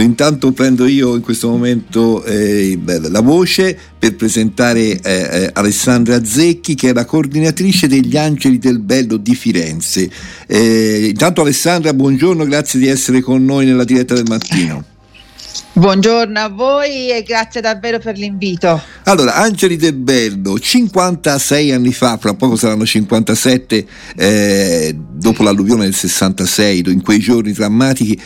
intanto 0.00 0.52
prendo 0.52 0.86
io 0.86 1.14
in 1.14 1.20
questo 1.20 1.48
momento 1.48 2.24
eh, 2.24 2.78
la 2.84 3.20
voce 3.20 3.78
per 3.98 4.16
presentare 4.16 4.80
eh, 4.80 5.00
eh, 5.02 5.50
Alessandra 5.52 6.24
Zecchi 6.24 6.74
che 6.74 6.90
è 6.90 6.92
la 6.92 7.04
coordinatrice 7.04 7.88
degli 7.88 8.16
Angeli 8.16 8.58
del 8.58 8.78
Bello 8.78 9.16
di 9.16 9.34
Firenze. 9.34 10.10
Eh, 10.46 11.08
intanto 11.10 11.42
Alessandra, 11.42 11.92
buongiorno, 11.92 12.44
grazie 12.44 12.78
di 12.78 12.86
essere 12.86 13.20
con 13.20 13.44
noi 13.44 13.66
nella 13.66 13.84
diretta 13.84 14.14
del 14.14 14.26
mattino. 14.26 14.91
Buongiorno 15.74 16.38
a 16.38 16.50
voi 16.50 17.08
e 17.10 17.22
grazie 17.22 17.62
davvero 17.62 17.98
per 17.98 18.18
l'invito. 18.18 18.78
Allora, 19.04 19.36
Angeli 19.36 19.76
del 19.76 19.94
Bello, 19.94 20.58
56 20.58 21.72
anni 21.72 21.94
fa, 21.94 22.18
fra 22.18 22.34
poco 22.34 22.56
saranno 22.56 22.84
57, 22.84 23.86
eh, 24.14 24.94
dopo 24.94 25.42
l'alluvione 25.42 25.84
del 25.84 25.94
66, 25.94 26.82
in 26.88 27.02
quei 27.02 27.20
giorni 27.20 27.52
drammatici, 27.52 28.20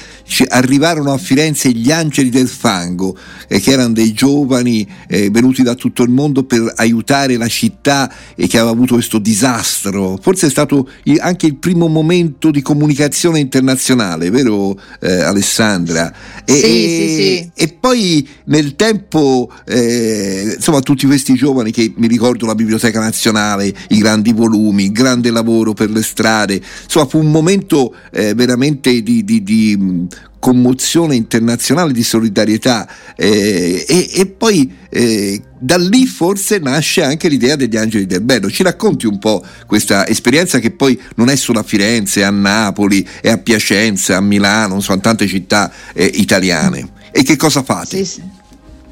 arrivarono 0.48 1.12
a 1.12 1.18
Firenze 1.18 1.70
gli 1.70 1.92
Angeli 1.92 2.30
del 2.30 2.48
Fango, 2.48 3.16
eh, 3.46 3.60
che 3.60 3.70
erano 3.70 3.92
dei 3.92 4.12
giovani 4.12 4.84
eh, 5.06 5.30
venuti 5.30 5.62
da 5.62 5.76
tutto 5.76 6.02
il 6.02 6.10
mondo 6.10 6.42
per 6.42 6.72
aiutare 6.74 7.36
la 7.36 7.48
città 7.48 8.12
e 8.34 8.48
che 8.48 8.56
aveva 8.58 8.72
avuto 8.72 8.94
questo 8.94 9.18
disastro. 9.18 10.18
Forse 10.20 10.48
è 10.48 10.50
stato 10.50 10.90
anche 11.20 11.46
il 11.46 11.54
primo 11.54 11.86
momento 11.86 12.50
di 12.50 12.60
comunicazione 12.60 13.38
internazionale, 13.38 14.30
vero 14.30 14.76
eh, 15.00 15.22
Alessandra? 15.22 16.12
E, 16.44 16.52
sì, 16.52 16.60
sì, 16.60 17.14
sì 17.14 17.35
e, 17.54 17.76
poi 17.78 18.26
nel 18.46 18.76
tempo, 18.76 19.50
eh, 19.66 20.54
insomma, 20.56 20.80
tutti 20.80 21.06
questi 21.06 21.34
giovani 21.34 21.70
che 21.70 21.92
mi 21.96 22.06
ricordo 22.06 22.46
la 22.46 22.54
Biblioteca 22.54 23.00
Nazionale, 23.00 23.72
i 23.88 23.98
grandi 23.98 24.32
volumi, 24.32 24.84
il 24.84 24.92
grande 24.92 25.30
lavoro 25.30 25.72
per 25.72 25.90
le 25.90 26.02
strade, 26.02 26.60
insomma, 26.84 27.06
fu 27.06 27.18
un 27.18 27.30
momento 27.30 27.94
eh, 28.12 28.34
veramente 28.34 29.02
di, 29.02 29.24
di, 29.24 29.42
di 29.42 30.06
commozione 30.38 31.16
internazionale 31.16 31.92
di 31.92 32.04
solidarietà 32.04 32.88
eh, 33.16 33.84
e, 33.88 34.10
e, 34.14 34.26
poi 34.26 34.72
eh, 34.90 35.42
da 35.58 35.76
lì 35.76 36.06
forse 36.06 36.58
nasce 36.58 37.02
anche 37.02 37.28
l'idea 37.28 37.56
degli 37.56 37.76
angeli 37.76 38.06
del 38.06 38.20
bello. 38.20 38.48
Ci 38.48 38.62
racconti 38.62 39.06
un 39.06 39.18
po' 39.18 39.44
questa 39.66 40.06
esperienza 40.06 40.60
che 40.60 40.70
poi 40.70 41.00
non 41.16 41.30
è 41.30 41.36
solo 41.36 41.58
a 41.58 41.62
Firenze, 41.64 42.20
è 42.20 42.24
a 42.24 42.30
Napoli, 42.30 43.04
è 43.20 43.30
a 43.30 43.38
Piacenza, 43.38 44.18
a 44.18 44.20
Milano, 44.20 44.80
sono 44.80 45.00
tante 45.00 45.26
città 45.26 45.72
eh, 45.92 46.04
italiane. 46.04 46.94
E 47.10 47.22
che 47.22 47.36
cosa 47.36 47.62
fate? 47.62 47.96
Sì, 47.96 48.04
sì. 48.04 48.22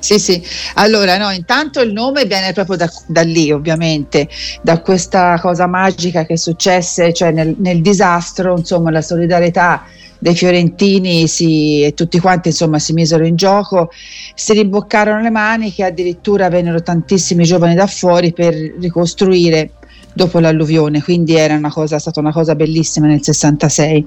Sì, 0.04 0.18
sì. 0.18 0.42
Allora, 0.74 1.16
no, 1.16 1.30
intanto 1.30 1.80
il 1.80 1.90
nome 1.90 2.26
viene 2.26 2.52
proprio 2.52 2.76
da, 2.76 2.90
da, 3.06 3.22
lì, 3.22 3.50
ovviamente, 3.50 4.28
da 4.60 4.80
questa 4.80 5.38
cosa 5.40 5.66
magica 5.66 6.26
che 6.26 6.36
successe, 6.36 7.14
cioè 7.14 7.30
nel, 7.30 7.54
nel 7.58 7.80
disastro, 7.80 8.54
insomma, 8.58 8.90
la 8.90 9.00
solidarietà 9.00 9.84
dei 10.18 10.34
fiorentini 10.34 11.26
si, 11.26 11.82
e 11.82 11.92
tutti 11.94 12.18
quanti 12.18 12.48
insomma 12.48 12.78
si 12.78 12.92
misero 12.92 13.26
in 13.26 13.36
gioco, 13.36 13.90
si 14.34 14.52
rimboccarono 14.52 15.20
le 15.20 15.30
maniche, 15.30 15.84
addirittura 15.84 16.48
vennero 16.48 16.82
tantissimi 16.82 17.44
giovani 17.44 17.74
da 17.74 17.86
fuori 17.86 18.32
per 18.32 18.54
ricostruire 18.54 19.72
dopo 20.14 20.38
l'alluvione, 20.38 21.02
quindi 21.02 21.34
era 21.34 21.54
una 21.54 21.70
cosa, 21.70 21.98
stata 21.98 22.20
una 22.20 22.32
cosa 22.32 22.54
bellissima 22.54 23.06
nel 23.06 23.22
66. 23.22 24.06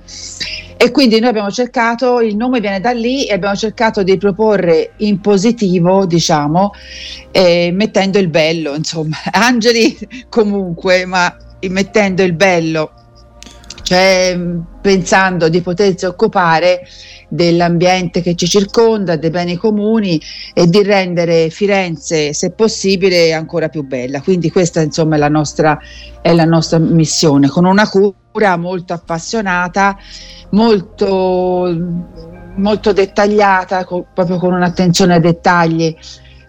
E 0.78 0.92
quindi 0.92 1.20
noi 1.20 1.30
abbiamo 1.30 1.52
cercato, 1.52 2.22
il 2.22 2.36
nome 2.36 2.60
viene 2.60 2.80
da 2.80 2.92
lì 2.92 3.26
e 3.26 3.34
abbiamo 3.34 3.56
cercato 3.56 4.04
di 4.04 4.18
proporre 4.18 4.94
in 4.98 5.20
positivo, 5.20 6.06
diciamo, 6.06 6.72
eh, 7.32 7.72
mettendo 7.74 8.18
il 8.18 8.30
bello, 8.30 8.74
insomma, 8.74 9.18
angeli 9.32 9.98
comunque, 10.30 11.06
ma 11.06 11.36
mettendo 11.68 12.24
il 12.24 12.34
bello, 12.34 12.92
cioè 13.88 14.38
pensando 14.82 15.48
di 15.48 15.62
potersi 15.62 16.04
occupare 16.04 16.86
dell'ambiente 17.30 18.22
che 18.22 18.36
ci 18.36 18.46
circonda, 18.46 19.16
dei 19.16 19.30
beni 19.30 19.56
comuni 19.56 20.22
e 20.54 20.68
di 20.68 20.84
rendere 20.84 21.50
Firenze, 21.50 22.34
se 22.34 22.52
possibile, 22.52 23.32
ancora 23.32 23.70
più 23.70 23.84
bella. 23.84 24.20
Quindi 24.20 24.52
questa 24.52 24.82
insomma 24.82 25.16
è 25.16 25.20
la 25.20 25.30
nostra, 25.30 25.80
è 26.22 26.34
la 26.34 26.44
nostra 26.44 26.80
missione, 26.80 27.48
con 27.48 27.64
una 27.64 27.88
cura 27.88 28.58
molto 28.58 28.92
appassionata, 28.92 29.98
molto, 30.50 31.74
molto 32.56 32.92
dettagliata, 32.92 33.86
co- 33.86 34.06
proprio 34.14 34.36
con 34.36 34.52
un'attenzione 34.52 35.14
ai 35.14 35.22
dettagli 35.22 35.96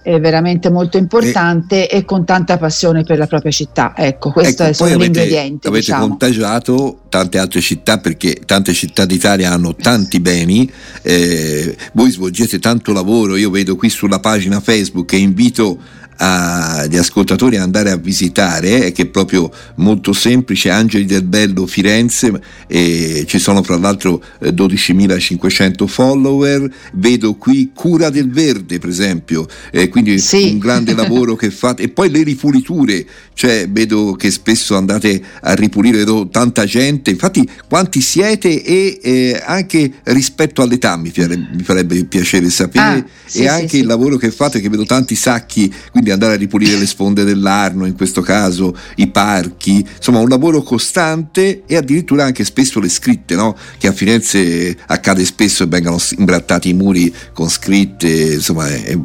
è 0.03 0.21
veramente 0.21 0.71
molto 0.71 0.97
importante 0.97 1.89
e, 1.89 1.99
e, 1.99 2.05
con 2.05 2.25
tanta 2.25 2.57
passione 2.57 3.05
per 3.05 3.19
la 3.19 3.27
propria 3.27 3.51
città. 3.51 3.95
Ecco, 3.97 4.31
questo 4.31 4.63
ecco, 4.63 4.71
è 4.71 4.75
solo 4.75 4.97
l'ingrediente. 4.97 5.69
Avete 5.69 5.85
diciamo. 5.85 6.09
contagiato 6.09 7.01
tante 7.09 7.39
altre 7.39 7.61
città 7.61 7.99
perché 7.99 8.41
tante 8.45 8.73
città 8.73 9.05
d'Italia 9.05 9.53
hanno 9.53 9.75
tanti 9.75 10.21
beni, 10.21 10.71
eh, 11.03 11.77
voi 11.93 12.11
svolgete 12.11 12.59
tanto 12.59 12.93
lavoro, 12.93 13.37
io 13.37 13.51
vedo 13.51 13.77
qui 13.77 13.89
sulla 13.89 14.21
pagina 14.21 14.61
Facebook 14.61 15.13
e 15.13 15.19
invito 15.19 15.79
agli 16.21 16.97
ascoltatori 16.97 17.57
ad 17.57 17.63
andare 17.63 17.91
a 17.91 17.97
visitare 17.97 18.87
è 18.87 18.93
che 18.93 19.03
è 19.03 19.07
proprio 19.07 19.51
molto 19.77 20.13
semplice 20.13 20.71
Angeli 20.71 21.05
del 21.05 21.23
Bello 21.23 21.67
Firenze 21.67 22.33
e 22.67 23.25
ci 23.27 23.39
sono 23.39 23.63
fra 23.63 23.77
l'altro 23.77 24.23
12.500 24.43 25.85
eh, 25.85 25.87
follower. 25.87 26.71
Vedo 26.95 27.35
qui 27.35 27.71
Cura 27.73 28.11
del 28.11 28.31
Verde 28.31 28.79
per 28.79 28.89
esempio 28.89 29.47
eh, 29.71 29.89
quindi 29.89 30.19
sì. 30.19 30.51
un 30.53 30.59
grande 30.59 30.95
lavoro 30.95 31.37
che 31.37 31.51
fate. 31.51 31.85
E 31.85 31.89
poi 31.89 32.11
le 32.11 32.23
ripuliture 32.25 33.07
cioè 33.35 33.69
vedo 33.69 34.15
che 34.15 34.33
spesso 34.33 34.77
andate 34.77 35.23
a 35.43 35.55
ripulire 35.55 36.05
tanta 36.31 36.65
gente. 36.65 37.11
Infatti 37.11 37.49
quanti 37.69 38.01
siete 38.01 38.65
e 38.65 38.99
eh, 39.01 39.43
anche 39.45 39.93
rispetto 40.05 40.63
all'età 40.63 40.97
mi, 40.97 41.13
mi 41.15 41.63
farebbe 41.63 42.05
piacere 42.05 42.51
sapere. 42.51 42.99
Ah, 42.99 43.05
sì, 43.25 43.43
e 43.43 43.49
anche 43.49 43.69
sì, 43.69 43.79
il 43.79 43.87
lavoro 43.87 44.17
che 44.17 44.33
fate 44.33 44.61
che 44.61 44.69
vedo 44.69 44.85
tanti 44.85 45.15
sacchi 45.15 45.73
quindi 45.93 46.08
quindi 46.09 46.11
andare 46.11 46.35
a 46.35 46.37
ripulire 46.37 46.79
le 46.79 46.87
sponde 46.87 47.25
dell'Arno, 47.25 47.85
in 47.85 47.95
questo 47.95 48.23
caso 48.23 48.77
i 48.97 49.09
parchi, 49.09 49.87
insomma 49.97 50.21
un 50.21 50.29
lavoro 50.29 50.63
costante 50.63 51.63
e 51.67 51.77
addirittura 51.77 52.25
anche 52.25 52.45
spesso 52.45 52.81
le 52.81 52.89
scritte, 52.89 53.35
no? 53.35 53.57
che 53.79 53.89
a 53.89 53.93
Firenze 53.93 54.77
accade 54.87 55.25
spesso 55.25 55.65
e 55.65 55.67
vengano 55.67 55.99
imbrattati 56.17 56.71
i 56.71 56.75
muri 56.75 57.15
con 57.33 57.49
scritte, 57.49 58.09
insomma, 58.09 58.69
è, 58.69 58.97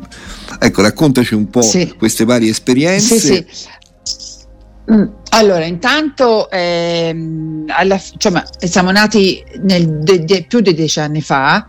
ecco 0.60 0.82
raccontaci 0.82 1.36
un 1.36 1.50
po' 1.50 1.62
sì. 1.62 1.94
queste 1.98 2.26
varie 2.26 2.50
esperienze. 2.50 3.20
Sì, 3.20 3.46
sì. 3.52 3.72
Mm, 4.92 5.04
allora, 5.30 5.66
intanto 5.66 6.50
ehm, 6.52 7.66
alla, 7.68 8.00
cioè, 8.18 8.44
siamo 8.60 8.92
nati 8.92 9.42
nel, 9.62 10.00
de, 10.04 10.26
de, 10.26 10.46
più 10.46 10.60
di 10.60 10.74
dieci 10.74 11.00
anni 11.00 11.22
fa 11.22 11.66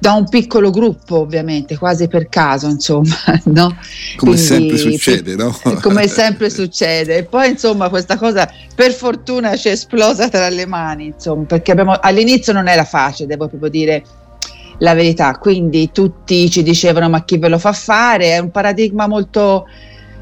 da 0.00 0.14
un 0.14 0.28
piccolo 0.28 0.70
gruppo 0.70 1.18
ovviamente, 1.18 1.76
quasi 1.76 2.08
per 2.08 2.28
caso 2.28 2.66
insomma. 2.66 3.14
No? 3.50 3.76
Come 4.16 4.36
Quindi, 4.36 4.38
sempre 4.38 4.76
succede, 4.78 5.34
no? 5.34 5.56
come 5.82 6.08
sempre 6.08 6.48
succede. 6.50 7.18
E 7.18 7.24
poi 7.24 7.50
insomma 7.50 7.88
questa 7.88 8.16
cosa 8.16 8.50
per 8.74 8.92
fortuna 8.92 9.56
ci 9.56 9.68
è 9.68 9.72
esplosa 9.72 10.28
tra 10.28 10.48
le 10.48 10.66
mani, 10.66 11.06
insomma, 11.06 11.44
perché 11.44 11.72
abbiamo, 11.72 11.92
all'inizio 12.00 12.52
non 12.52 12.68
era 12.68 12.84
facile, 12.84 13.28
devo 13.28 13.48
proprio 13.48 13.70
dire 13.70 14.02
la 14.78 14.94
verità. 14.94 15.36
Quindi 15.38 15.90
tutti 15.92 16.48
ci 16.50 16.62
dicevano 16.62 17.08
ma 17.10 17.24
chi 17.24 17.38
ve 17.38 17.48
lo 17.48 17.58
fa 17.58 17.72
fare? 17.72 18.32
È 18.32 18.38
un 18.38 18.50
paradigma 18.50 19.06
molto 19.06 19.66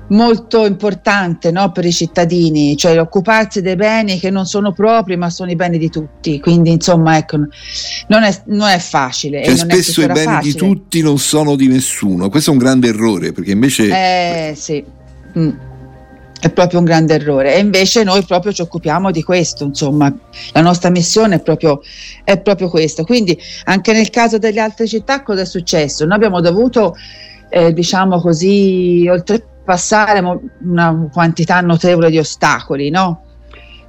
molto 0.08 0.64
importante 0.64 1.50
no, 1.50 1.70
per 1.72 1.84
i 1.84 1.92
cittadini, 1.92 2.76
cioè 2.76 2.98
occuparsi 3.00 3.60
dei 3.60 3.76
beni 3.76 4.18
che 4.18 4.30
non 4.30 4.46
sono 4.46 4.72
propri 4.72 5.16
ma 5.16 5.28
sono 5.30 5.50
i 5.50 5.56
beni 5.56 5.78
di 5.78 5.90
tutti, 5.90 6.40
quindi 6.40 6.70
insomma 6.70 7.16
ecco, 7.16 7.36
non 8.06 8.22
è, 8.22 8.42
non 8.46 8.68
è 8.68 8.78
facile. 8.78 9.44
Cioè, 9.44 9.56
spesso 9.56 10.02
i 10.02 10.06
beni 10.06 10.24
facile. 10.24 10.52
di 10.52 10.58
tutti 10.58 11.02
non 11.02 11.18
sono 11.18 11.56
di 11.56 11.68
nessuno, 11.68 12.28
questo 12.28 12.50
è 12.50 12.52
un 12.52 12.58
grande 12.58 12.88
errore 12.88 13.32
perché 13.32 13.50
invece... 13.50 13.88
Eh 13.88 14.54
sì, 14.56 14.82
mm. 15.38 15.50
è 16.40 16.50
proprio 16.50 16.78
un 16.78 16.86
grande 16.86 17.14
errore 17.14 17.54
e 17.54 17.58
invece 17.58 18.02
noi 18.02 18.24
proprio 18.24 18.52
ci 18.52 18.62
occupiamo 18.62 19.10
di 19.10 19.22
questo, 19.22 19.64
insomma 19.64 20.12
la 20.52 20.60
nostra 20.62 20.88
missione 20.88 21.36
è 21.36 21.40
proprio, 21.40 21.80
è 22.24 22.40
proprio 22.40 22.70
questo, 22.70 23.04
quindi 23.04 23.38
anche 23.64 23.92
nel 23.92 24.08
caso 24.08 24.38
delle 24.38 24.60
altre 24.60 24.86
città 24.86 25.22
cosa 25.22 25.42
è 25.42 25.46
successo? 25.46 26.06
Noi 26.06 26.16
abbiamo 26.16 26.40
dovuto... 26.40 26.94
Eh, 27.50 27.72
diciamo 27.72 28.20
così, 28.20 29.06
oltre 29.08 29.42
passare 29.68 30.20
una 30.62 31.10
quantità 31.12 31.60
notevole 31.60 32.08
di 32.08 32.16
ostacoli, 32.16 32.88
no? 32.88 33.24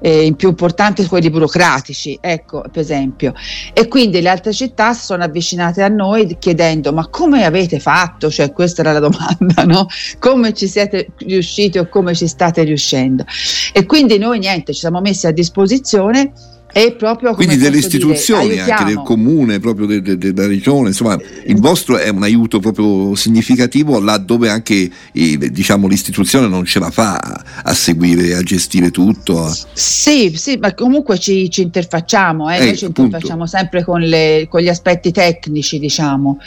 Eh, 0.02 0.34
più 0.36 0.50
importanti 0.50 1.06
quelli 1.08 1.30
burocratici, 1.30 2.18
ecco 2.20 2.64
per 2.70 2.82
esempio. 2.82 3.34
E 3.72 3.88
quindi 3.88 4.20
le 4.20 4.28
altre 4.28 4.52
città 4.52 4.94
sono 4.94 5.24
avvicinate 5.24 5.82
a 5.82 5.88
noi 5.88 6.36
chiedendo: 6.38 6.92
ma 6.92 7.08
come 7.08 7.46
avete 7.46 7.80
fatto? 7.80 8.30
Cioè, 8.30 8.52
questa 8.52 8.82
era 8.82 8.92
la 8.92 9.00
domanda, 9.00 9.64
no? 9.64 9.88
Come 10.20 10.54
ci 10.54 10.68
siete 10.68 11.12
riusciti 11.20 11.78
o 11.78 11.88
come 11.88 12.14
ci 12.14 12.28
state 12.28 12.64
riuscendo? 12.64 13.24
E 13.72 13.86
quindi 13.86 14.18
noi 14.18 14.40
niente, 14.40 14.74
ci 14.74 14.82
siamo 14.82 15.00
messi 15.00 15.28
a 15.28 15.32
disposizione 15.32 16.34
e 16.72 16.92
proprio 16.92 17.34
quindi 17.34 17.58
delle 17.58 17.78
istituzioni 17.78 18.50
dire, 18.50 18.62
anche 18.62 18.86
del 18.86 19.02
comune 19.04 19.60
proprio 19.60 19.88
de, 19.88 20.02
de, 20.02 20.18
della 20.18 20.46
regione 20.46 20.90
insomma 20.90 21.18
il 21.46 21.60
vostro 21.60 21.98
è 21.98 22.10
un 22.10 22.22
aiuto 22.22 22.60
proprio 22.60 23.16
significativo 23.16 24.00
laddove 24.00 24.50
anche 24.50 24.90
eh, 25.12 25.38
diciamo 25.52 25.88
l'istituzione 25.88 26.48
non 26.48 26.66
ce 26.66 26.80
la 26.80 26.92
fa 26.92 27.18
a 27.64 27.74
seguire 27.74 28.36
a 28.36 28.44
gestire 28.44 28.92
tutto 28.92 29.46
a... 29.46 29.58
sì 29.74 30.32
sì 30.36 30.58
ma 30.58 30.74
comunque 30.76 31.18
ci, 31.18 31.50
ci 31.50 31.64
interfacciamo 31.64 32.50
eh? 32.52 32.58
Eh, 32.58 32.66
noi 32.66 32.78
ci 32.78 32.86
appunto. 32.86 33.02
interfacciamo 33.02 33.48
sempre 33.48 33.84
con, 33.84 34.02
le, 34.02 34.46
con, 34.48 34.62
gli 34.62 34.70
aspetti 34.70 35.12
tecnici 35.12 35.80
diciamo 35.80 36.38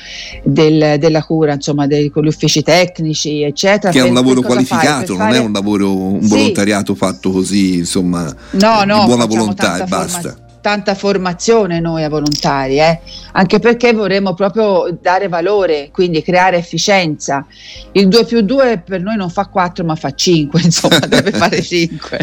del, 0.44 0.98
della 1.00 1.24
cura 1.24 1.54
insomma 1.54 1.88
dei, 1.88 2.10
con 2.10 2.22
gli 2.22 2.28
uffici 2.28 2.62
tecnici 2.62 3.42
eccetera 3.42 3.92
che 3.92 3.98
è 3.98 4.02
un 4.02 4.14
lavoro 4.14 4.40
qualificato 4.40 5.16
non 5.16 5.26
fare... 5.26 5.36
è 5.36 5.40
un 5.40 5.52
lavoro 5.52 5.92
un 5.92 6.20
volontariato 6.28 6.92
sì. 6.92 6.98
fatto 6.98 7.32
così 7.32 7.78
insomma 7.78 8.32
no, 8.52 8.84
no, 8.84 9.00
di 9.00 9.06
buona 9.06 9.24
volontà 9.24 9.82
e 9.82 9.86
basta 9.86 10.11
forma- 10.20 10.50
tanta 10.60 10.94
formazione 10.94 11.80
noi 11.80 12.04
a 12.04 12.08
volontari, 12.08 12.78
eh? 12.78 13.00
anche 13.32 13.58
perché 13.58 13.92
vorremmo 13.92 14.32
proprio 14.32 14.96
dare 15.00 15.26
valore, 15.28 15.90
quindi 15.92 16.22
creare 16.22 16.56
efficienza. 16.56 17.44
Il 17.92 18.08
2 18.08 18.24
più 18.24 18.40
2 18.42 18.82
per 18.84 19.02
noi 19.02 19.16
non 19.16 19.28
fa 19.28 19.46
4 19.46 19.84
ma 19.84 19.96
fa 19.96 20.14
5, 20.14 20.60
insomma 20.62 21.00
deve 21.00 21.32
fare 21.32 21.60
5. 21.62 22.18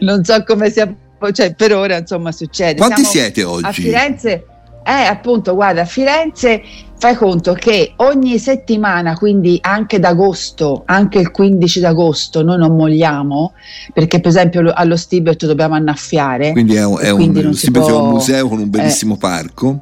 non 0.00 0.24
so 0.24 0.42
come 0.44 0.70
sia, 0.70 0.92
cioè 1.32 1.54
per 1.54 1.74
ora 1.74 1.98
insomma 1.98 2.32
succede. 2.32 2.78
Quanti 2.78 3.04
Siamo 3.04 3.24
siete 3.24 3.44
oggi? 3.44 3.64
A 3.66 3.72
Firenze 3.72 4.44
eh, 4.86 4.92
appunto, 4.92 5.54
guarda, 5.54 5.80
a 5.80 5.86
Firenze 5.86 6.62
fai 7.04 7.16
conto 7.16 7.52
che 7.52 7.92
ogni 7.96 8.38
settimana, 8.38 9.12
quindi 9.12 9.58
anche 9.60 9.98
d'agosto, 9.98 10.84
anche 10.86 11.18
il 11.18 11.30
15 11.30 11.80
d'agosto, 11.80 12.42
noi 12.42 12.56
non 12.56 12.74
molliamo, 12.74 13.52
perché 13.92 14.20
per 14.20 14.28
esempio 14.28 14.72
allo 14.72 14.96
Stibet 14.96 15.44
dobbiamo 15.44 15.74
annaffiare. 15.74 16.52
Quindi 16.52 16.76
è 16.76 16.84
un, 16.86 16.98
è 16.98 17.10
un, 17.10 17.30
può, 17.72 17.86
è 17.86 17.92
un 17.92 18.08
museo 18.08 18.48
con 18.48 18.58
un 18.60 18.70
bellissimo 18.70 19.16
eh, 19.16 19.18
parco 19.18 19.80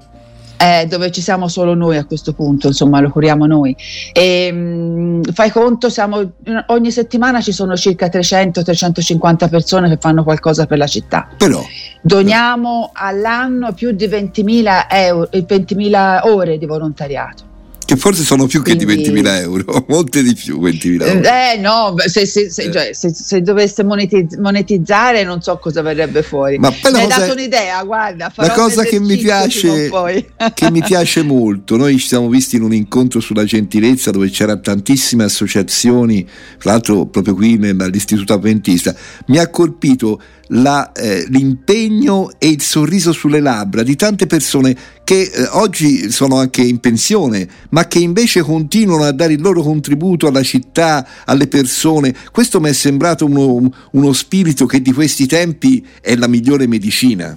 eh, 0.62 0.87
dove 0.87 1.11
ci 1.11 1.20
siamo 1.20 1.49
solo 1.49 1.75
noi 1.75 1.97
a 1.97 2.05
questo 2.05 2.35
punto, 2.35 2.69
insomma 2.69 3.00
lo 3.00 3.11
curiamo 3.11 3.47
noi. 3.47 3.75
E, 4.12 4.53
mh, 4.53 5.32
fai 5.32 5.50
conto, 5.50 5.91
siamo, 5.91 6.35
ogni 6.67 6.93
settimana 6.93 7.41
ci 7.41 7.50
sono 7.50 7.76
circa 7.76 8.06
300-350 8.06 9.49
persone 9.49 9.88
che 9.88 9.99
fanno 9.99 10.23
qualcosa 10.23 10.67
per 10.67 10.79
la 10.79 10.87
città. 10.87 11.29
Però, 11.37 11.61
Doniamo 12.00 12.91
all'anno 12.93 13.73
più 13.73 13.91
di 13.91 14.06
20.000, 14.06 14.87
euro, 14.88 15.29
20.000 15.32 16.20
ore 16.29 16.59
di 16.59 16.67
volontariato 16.67 17.50
che 17.84 17.96
forse 17.96 18.23
sono 18.23 18.46
più 18.46 18.62
Quindi, 18.62 18.84
che 18.87 18.96
di 18.96 19.11
20.000 19.11 19.40
euro, 19.40 19.84
molte 19.88 20.23
di 20.23 20.34
più 20.34 20.61
20.000 20.61 21.02
euro. 21.02 21.29
Eh 21.29 21.58
no, 21.58 21.94
se, 22.06 22.26
se, 22.26 22.50
se, 22.50 22.62
eh. 22.62 22.73
Cioè, 22.73 22.90
se 22.93 23.40
dovesse 23.43 23.82
monetiz- 23.84 24.37
monetizzare 24.37 25.25
non 25.25 25.43
so 25.43 25.58
cosa 25.58 25.82
verrebbe 25.82 26.23
fuori. 26.23 26.58
Ma 26.58 26.70
poi 26.70 26.93
mi 26.93 27.00
hai 27.00 27.06
dato 27.06 27.32
un'idea, 27.32 27.82
guarda. 27.82 28.32
La 28.37 28.50
cosa 28.52 28.84
che 28.84 29.00
mi, 29.00 29.17
piace, 29.17 29.90
che 30.55 30.70
mi 30.70 30.82
piace 30.82 31.23
molto, 31.23 31.76
noi 31.76 31.99
ci 31.99 32.06
siamo 32.06 32.29
visti 32.29 32.56
in 32.56 32.62
un 32.62 32.75
incontro 32.75 33.20
sulla 33.20 33.44
gentilezza 33.44 34.11
dove 34.11 34.31
c'erano 34.31 34.61
tantissime 34.61 35.25
associazioni, 35.25 36.26
tra 36.58 36.73
l'altro 36.73 37.06
proprio 37.06 37.34
qui 37.34 37.56
nell'Istituto 37.56 38.34
Adventista, 38.34 38.94
mi 39.26 39.38
ha 39.38 39.49
colpito 39.49 40.20
la, 40.49 40.93
eh, 40.93 41.25
l'impegno 41.29 42.31
e 42.38 42.49
il 42.49 42.62
sorriso 42.62 43.12
sulle 43.12 43.40
labbra 43.40 43.82
di 43.82 43.96
tante 43.96 44.26
persone 44.26 44.76
che 45.05 45.23
eh, 45.23 45.49
oggi 45.53 46.11
sono 46.11 46.37
anche 46.37 46.63
in 46.63 46.79
pensione, 46.79 47.47
ma 47.71 47.87
che 47.87 47.99
invece 47.99 48.43
continuano 48.43 49.05
a 49.05 49.13
dare 49.13 49.35
il 49.35 49.41
loro 49.41 49.63
contributo 49.63 50.27
alla 50.27 50.43
città, 50.43 51.07
alle 51.25 51.49
persone. 51.49 52.15
Questo 52.31 52.61
mi 52.61 52.69
è 52.69 52.73
sembrato 52.73 53.25
uno, 53.27 53.73
uno 53.93 54.13
spirito 54.13 54.67
che 54.67 54.81
di 54.81 54.93
questi 54.93 55.27
tempi 55.27 55.85
è 56.01 56.15
la 56.17 56.29
migliore 56.29 56.67
medicina. 56.67 57.37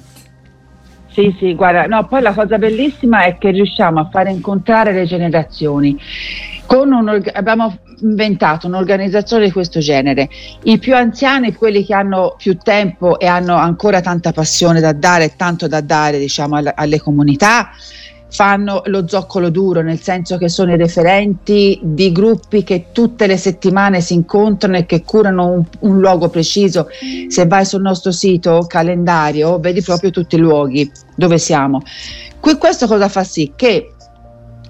Sì, 1.11 1.33
sì, 1.39 1.55
guarda, 1.55 1.85
no, 1.85 2.05
poi 2.07 2.21
la 2.21 2.33
cosa 2.33 2.57
bellissima 2.57 3.23
è 3.23 3.37
che 3.37 3.51
riusciamo 3.51 4.01
a 4.01 4.09
fare 4.11 4.31
incontrare 4.31 4.91
le 4.91 5.05
generazioni. 5.05 5.97
Un, 6.67 7.23
abbiamo 7.33 7.77
inventato 8.01 8.67
un'organizzazione 8.67 9.45
di 9.45 9.51
questo 9.51 9.79
genere. 9.79 10.29
I 10.63 10.77
più 10.77 10.95
anziani, 10.95 11.53
quelli 11.53 11.85
che 11.85 11.93
hanno 11.93 12.35
più 12.37 12.57
tempo 12.57 13.19
e 13.19 13.27
hanno 13.27 13.55
ancora 13.55 14.01
tanta 14.01 14.31
passione 14.31 14.79
da 14.79 14.93
dare, 14.93 15.35
tanto 15.35 15.67
da 15.67 15.81
dare 15.81 16.19
diciamo, 16.19 16.55
alle, 16.55 16.73
alle 16.75 16.99
comunità, 16.99 17.69
fanno 18.35 18.81
lo 18.87 19.07
zoccolo 19.07 19.49
duro, 19.49 19.81
nel 19.81 20.01
senso 20.01 20.37
che 20.37 20.49
sono 20.49 20.73
i 20.73 20.77
referenti 20.77 21.79
di 21.81 22.11
gruppi 22.11 22.63
che 22.63 22.87
tutte 22.91 23.27
le 23.27 23.37
settimane 23.37 24.01
si 24.01 24.13
incontrano 24.13 24.75
e 24.75 24.85
che 24.85 25.03
curano 25.03 25.47
un, 25.47 25.63
un 25.79 25.99
luogo 25.99 26.27
preciso. 26.27 26.87
Se 27.29 27.47
vai 27.47 27.63
sul 27.63 27.81
nostro 27.81 28.11
sito 28.11 28.65
calendario, 28.67 29.57
vedi 29.59 29.81
proprio 29.81 30.11
tutti 30.11 30.35
i 30.35 30.39
luoghi 30.39 30.91
dove 31.15 31.37
siamo. 31.37 31.81
questo 32.39 32.87
cosa 32.87 33.07
fa 33.07 33.23
sì? 33.23 33.53
Che 33.55 33.94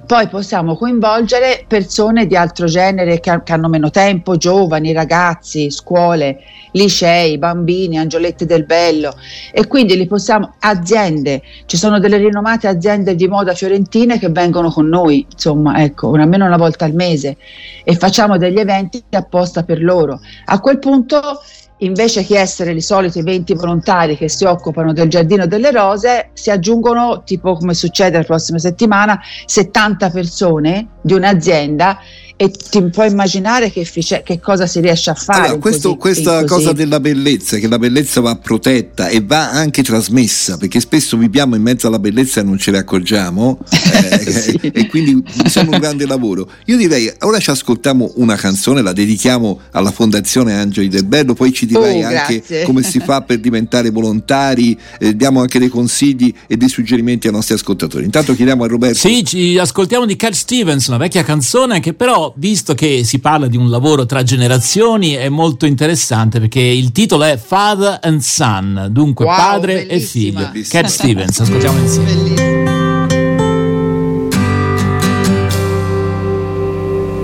poi 0.06 0.28
possiamo 0.28 0.76
coinvolgere 0.76 1.66
persone 1.68 2.28
di 2.28 2.36
altro 2.36 2.68
genere 2.68 3.20
che, 3.20 3.42
che, 3.44 3.54
hanno 3.54 3.68
meno 3.68 3.90
tempo, 3.90 4.38
giovani, 4.38 4.94
ragazzi, 4.94 5.72
scuole, 5.72 6.40
licei, 6.72 7.38
bambini, 7.38 7.98
angiolette 7.98 8.46
del 8.46 8.66
bello 8.66 9.14
e 9.52 9.68
quindi 9.68 9.98
li 9.98 10.06
possiamo, 10.08 10.56
aziende, 10.60 11.42
ci 11.66 11.78
sono 11.78 12.00
delle 12.00 12.18
rinomate 12.18 12.68
aziende 12.68 13.16
di 13.16 13.28
moda 13.28 13.54
fiorentine 13.54 14.20
che 14.20 14.30
vengono 14.30 14.70
con 14.70 14.88
noi, 14.88 15.26
insomma, 15.30 15.82
ecco, 15.84 16.12
almeno 16.14 16.46
una 16.46 16.58
volta 16.58 16.86
al 16.86 16.94
mese 16.94 17.38
e 17.84 17.96
facciamo 17.96 18.38
degli 18.38 18.60
eventi 18.60 19.04
apposta 19.12 19.64
per 19.64 19.82
loro. 19.82 20.20
A 20.46 20.60
quel 20.60 20.80
punto 20.80 21.42
invece 21.80 22.24
che 22.24 22.40
essere 22.40 22.72
i 22.72 22.82
soliti 22.82 23.22
20 23.22 23.54
volontari 23.56 24.16
che 24.16 24.30
si 24.30 24.46
occupano 24.46 24.94
del 24.94 25.10
giardino 25.10 25.46
delle 25.46 25.72
rose, 25.72 26.30
si 26.34 26.50
aggiungono, 26.50 27.24
tipo 27.24 27.56
come 27.56 27.74
succede 27.74 28.18
la 28.18 28.24
prossima 28.24 28.60
settimana, 28.60 29.20
70 29.46 30.10
persone 30.10 30.88
di 31.02 31.14
un'azienda 31.14 32.00
e 32.38 32.52
ti 32.52 32.84
puoi 32.90 33.10
immaginare 33.10 33.72
che, 33.72 33.88
che, 34.24 34.40
cosa 34.42 34.68
si 34.68 34.82
riesce 34.82 35.10
a 35.10 35.14
fare. 35.14 35.46
Allora, 35.46 35.60
questo, 35.60 35.96
così, 35.96 36.22
questa 36.22 36.44
cosa 36.44 36.74
della 36.74 37.00
bellezza, 37.00 37.58
che 37.58 37.70
la 37.70 37.80
bellezza 37.80 38.20
va 38.20 38.36
protetta 38.36 39.08
e 39.08 39.24
va 39.26 39.52
anche 39.52 39.84
trasmessa, 39.84 40.58
perché 40.58 40.82
spesso 40.82 41.16
viviamo 41.16 41.56
in 41.56 41.62
mezzo 41.62 41.88
alla 41.88 42.00
bellezza 42.00 42.42
e 42.42 42.44
non 42.44 42.58
ce 42.58 42.72
ne 42.72 42.80
accorgiamo, 42.80 43.60
eh, 43.72 44.20
sì. 44.32 44.60
e 44.62 44.88
quindi 44.88 45.24
sembra 45.46 45.76
un 45.76 45.82
grande 45.82 46.06
lavoro. 46.06 46.50
Io 46.66 46.76
direi, 46.76 47.10
ora 47.22 47.40
ci 47.40 47.52
ascoltiamo 47.52 48.14
una 48.16 48.36
canzone, 48.36 48.82
la 48.82 48.92
dedichiamo 48.92 49.62
alla 49.72 49.92
Fondazione 49.92 50.56
Angeli 50.56 50.90
del 50.90 51.06
Bello, 51.06 51.36
poi 51.36 51.54
ci 51.54 51.66
dirai 51.66 52.04
oh, 52.04 52.08
anche 52.08 52.64
come 52.66 52.84
si 52.84 53.00
fa 53.00 53.22
per 53.22 53.40
diventare 53.40 53.92
volontari, 53.92 54.78
eh, 55.00 55.16
diamo 55.16 55.40
anche 55.40 55.58
dei 55.58 55.70
consigli 55.70 56.34
e 56.48 56.58
dei 56.58 56.68
suggerimenti 56.68 57.28
ai 57.28 57.34
nostri 57.34 57.54
ascoltatori. 57.54 58.04
Intanto 58.04 58.36
chiediamo 58.36 58.66
a 58.66 58.68
Roberto. 58.68 59.08
Sì, 59.08 59.24
ci 59.24 59.58
ascoltiamo 59.58 60.06
di 60.06 60.18
Cat 60.18 60.34
Stevens, 60.34 60.88
una 60.88 60.98
vecchia 60.98 61.24
canzone 61.24 61.80
che 61.80 61.94
però 61.94 62.25
visto 62.36 62.74
che 62.74 63.04
si 63.04 63.20
parla 63.20 63.48
di 63.48 63.58
un 63.58 63.70
lavoro 63.70 64.06
tra 64.06 64.24
generazioni, 64.24 65.14
è 65.14 65.30
molto 65.30 65.66
interessante 65.66 66.40
perché 66.40 66.62
il 66.62 66.92
titolo 66.92 67.24
è 67.24 67.38
Father 67.38 68.00
and 68.02 68.20
Son, 68.22 68.88
dunque 68.92 69.26
wow, 69.26 69.36
padre 69.36 69.88
e 69.88 70.00
figlio. 70.00 70.52
Cat 70.68 70.86
Stevens, 70.86 71.40
ascoltiamo 71.40 71.80
insieme. 71.80 72.14
Bellissima. 72.14 72.66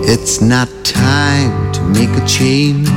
It's 0.03 0.39
not 0.41 0.67
time 0.83 1.71
to 1.71 1.81
make 1.83 2.09
a 2.17 2.25
change. 2.25 2.89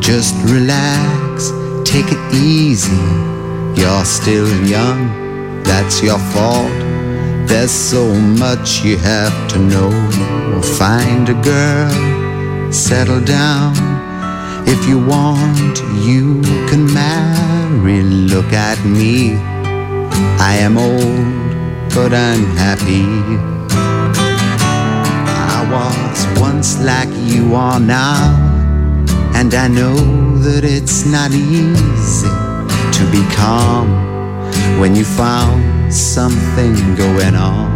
Just 0.00 0.34
relax, 0.44 1.52
take 1.84 2.10
it 2.10 2.18
easy. 2.32 2.90
You're 3.74 4.04
still 4.04 4.48
young, 4.66 5.62
that's 5.62 6.02
your 6.02 6.18
fault. 6.32 6.70
There's 7.46 7.70
so 7.70 8.14
much 8.38 8.82
you 8.84 8.96
have 8.98 9.48
to 9.48 9.58
know. 9.58 9.90
Find 10.60 11.28
a 11.28 11.34
girl, 11.34 12.72
settle 12.72 13.20
down. 13.20 13.74
If 14.66 14.88
you 14.88 14.98
want, 14.98 15.80
you 16.04 16.42
can 16.68 16.92
marry. 16.92 18.02
Look 18.02 18.52
at 18.52 18.84
me. 18.84 19.34
I 20.38 20.56
am 20.56 20.76
old, 20.76 21.94
but 21.94 22.12
I'm 22.12 22.44
happy. 22.56 23.06
I 25.54 25.60
was 25.72 26.40
once 26.40 26.78
like 26.82 27.08
you 27.12 27.54
are 27.54 27.80
now, 27.80 28.34
and 29.34 29.54
I 29.54 29.68
know 29.68 29.96
that 30.38 30.64
it's 30.64 31.06
not 31.06 31.30
easy 31.32 32.28
to 32.96 33.02
be 33.10 33.22
calm 33.34 33.88
when 34.80 34.94
you 34.96 35.04
found 35.04 35.92
something 35.92 36.74
going 36.96 37.36
on. 37.36 37.71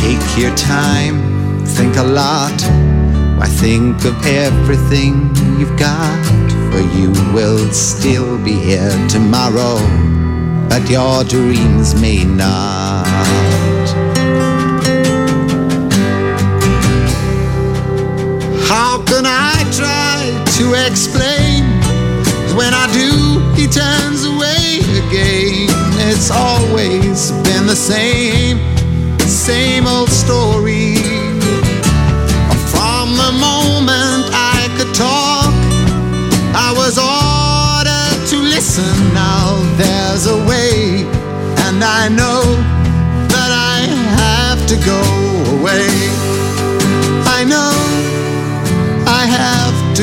Take 0.00 0.38
your 0.38 0.54
time, 0.56 1.62
think 1.66 1.96
a 1.96 2.02
lot. 2.02 2.58
Why 3.38 3.46
think 3.46 4.02
of 4.06 4.16
everything 4.24 5.28
you've 5.58 5.78
got? 5.78 6.24
For 6.72 6.80
you 6.96 7.10
will 7.34 7.70
still 7.70 8.42
be 8.42 8.52
here 8.52 8.96
tomorrow, 9.08 9.76
but 10.70 10.88
your 10.88 11.22
dreams 11.24 12.00
may 12.00 12.24
not. 12.24 13.06
How 18.72 19.02
can 19.04 19.26
I 19.26 19.52
try 19.80 20.18
to 20.56 20.86
explain? 20.86 21.64
When 22.56 22.72
I 22.72 22.88
do, 22.92 23.40
he 23.54 23.66
turns 23.66 24.24
away 24.24 24.80
again. 25.04 25.68
It's 26.08 26.30
always 26.30 27.32
been 27.44 27.66
the 27.66 27.76
same. 27.76 28.79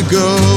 Go. 0.09 0.56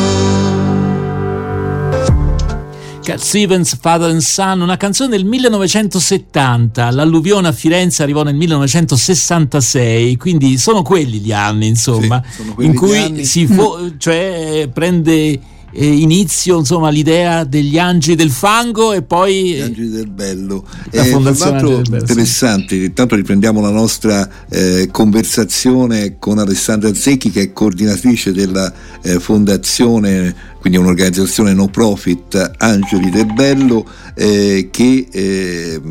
Cat 3.11 3.19
Stevens, 3.19 3.77
Father 3.81 4.09
and 4.09 4.21
Son, 4.21 4.61
una 4.61 4.77
canzone 4.77 5.09
del 5.09 5.25
1970, 5.25 6.91
l'alluvione 6.91 7.49
a 7.49 7.51
Firenze 7.51 8.03
arrivò 8.03 8.23
nel 8.23 8.35
1966, 8.35 10.15
quindi 10.15 10.57
sono 10.57 10.81
quelli 10.81 11.19
gli 11.19 11.33
anni, 11.33 11.67
insomma, 11.67 12.23
Sì, 12.25 12.41
quelli 12.53 12.69
in 12.69 12.75
cui 12.77 12.97
anni. 12.97 13.25
si 13.25 13.45
fo- 13.47 13.91
cioè, 13.99 14.69
prende 14.73 15.37
eh, 15.73 15.85
inizio 15.85 16.57
insomma, 16.57 16.89
l'idea 16.89 17.43
degli 17.43 17.77
angeli 17.77 18.15
del 18.15 18.31
fango 18.31 18.93
e 18.93 19.01
poi... 19.01 19.53
Gli 19.55 19.61
Angeli 19.61 19.89
del 19.89 20.09
Bello. 20.09 20.65
La 20.91 21.03
Eh, 21.03 21.09
Fondazione 21.09 21.61
Bello, 21.61 21.83
sì. 21.83 21.93
interessante, 21.93 22.75
intanto 22.75 23.15
riprendiamo 23.15 23.61
la 23.61 23.69
nostra 23.69 24.29
eh, 24.49 24.89
conversazione 24.91 26.17
con 26.19 26.37
Alessandra 26.39 26.93
Zecchi 26.93 27.29
che 27.29 27.41
è 27.41 27.53
coordinatrice 27.53 28.31
della 28.31 28.71
eh, 29.01 29.19
fondazione, 29.19 30.35
quindi 30.59 30.77
un'organizzazione 30.77 31.53
no 31.53 31.67
profit 31.67 32.53
Angeli 32.57 33.09
del 33.09 33.31
Bello 33.33 33.85
eh, 34.15 34.69
che 34.71 35.07
eh, 35.11 35.81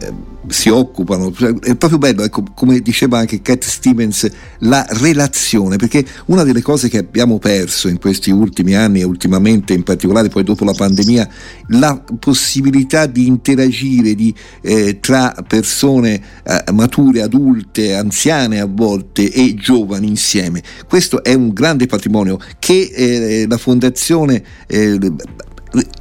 eh, 0.00 0.34
si 0.48 0.68
occupano, 0.68 1.32
è 1.60 1.76
proprio 1.76 1.98
bello, 1.98 2.22
ecco, 2.22 2.42
come 2.54 2.80
diceva 2.80 3.18
anche 3.18 3.42
Cat 3.42 3.64
Stevens, 3.64 4.28
la 4.60 4.84
relazione, 4.88 5.76
perché 5.76 6.04
una 6.26 6.44
delle 6.44 6.62
cose 6.62 6.88
che 6.88 6.98
abbiamo 6.98 7.38
perso 7.38 7.88
in 7.88 7.98
questi 7.98 8.30
ultimi 8.30 8.74
anni 8.74 9.00
e 9.00 9.04
ultimamente 9.04 9.72
in 9.72 9.82
particolare 9.82 10.28
poi 10.28 10.44
dopo 10.44 10.64
la 10.64 10.72
pandemia, 10.72 11.28
la 11.68 12.02
possibilità 12.18 13.06
di 13.06 13.26
interagire 13.26 14.14
di, 14.14 14.34
eh, 14.62 14.98
tra 15.00 15.34
persone 15.46 16.22
eh, 16.44 16.72
mature, 16.72 17.22
adulte, 17.22 17.94
anziane 17.94 18.60
a 18.60 18.66
volte 18.66 19.30
e 19.32 19.54
giovani 19.54 20.08
insieme. 20.08 20.62
Questo 20.88 21.22
è 21.22 21.34
un 21.34 21.52
grande 21.52 21.86
patrimonio 21.86 22.38
che 22.58 22.90
eh, 22.94 23.46
la 23.48 23.58
fondazione 23.58 24.42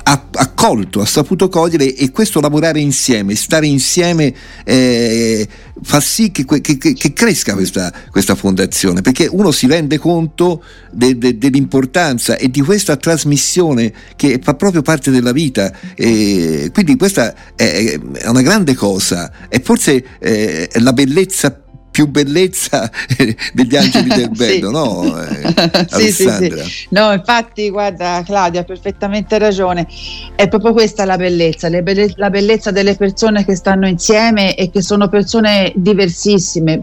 ha 0.03 0.27
accolto, 0.31 1.01
ha 1.01 1.05
saputo 1.05 1.49
cogliere 1.49 1.95
e 1.95 2.11
questo 2.11 2.39
lavorare 2.39 2.79
insieme, 2.79 3.35
stare 3.35 3.65
insieme 3.65 4.33
eh, 4.63 5.47
fa 5.81 5.99
sì 5.99 6.31
che, 6.31 6.45
che- 6.61 6.77
che- 6.77 7.13
cresca 7.13 7.53
questa, 7.53 7.91
questa 8.11 8.35
fondazione 8.35 9.01
perché 9.01 9.27
uno 9.29 9.51
si 9.51 9.67
rende 9.67 9.97
conto 9.97 10.63
de- 10.91 11.17
de- 11.17 11.37
dell'importanza 11.37 12.37
e 12.37 12.49
di 12.49 12.61
questa 12.61 12.95
trasmissione 12.95 13.91
che 14.15 14.39
fa 14.41 14.53
proprio 14.53 14.81
parte 14.81 15.11
della 15.11 15.31
vita. 15.31 15.71
E 15.95 16.69
quindi 16.71 16.95
questa 16.95 17.33
è, 17.55 17.99
è 18.13 18.27
una 18.27 18.41
grande 18.41 18.75
cosa. 18.75 19.31
E 19.49 19.59
forse 19.63 20.05
eh, 20.19 20.67
è 20.67 20.79
la 20.79 20.93
bellezza 20.93 21.59
più 21.95 22.07
bellezza 22.09 22.91
degli 23.53 23.75
angeli 23.77 24.09
del 24.09 24.29
Sì. 24.35 24.59
bello, 24.59 24.69
no? 24.69 25.21
Eh, 25.21 25.87
Sì, 25.87 26.11
sì, 26.11 26.29
sì. 26.29 26.87
No, 26.89 27.13
infatti, 27.13 27.69
guarda, 27.69 28.21
Claudia, 28.25 28.61
ha 28.61 28.63
perfettamente 28.65 29.37
ragione. 29.37 29.87
È 30.35 30.45
proprio 30.49 30.73
questa 30.73 31.05
la 31.05 31.15
bellezza, 31.15 31.69
le 31.69 31.83
belle- 31.83 32.11
la 32.17 32.29
bellezza 32.29 32.71
delle 32.71 32.95
persone 32.95 33.45
che 33.45 33.55
stanno 33.55 33.87
insieme 33.87 34.55
e 34.55 34.69
che 34.69 34.81
sono 34.81 35.07
persone 35.07 35.71
diversissime. 35.73 36.81